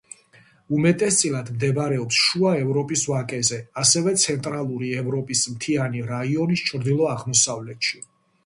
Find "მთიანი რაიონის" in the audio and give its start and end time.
5.59-6.69